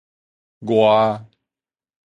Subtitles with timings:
[0.71, 1.21] 外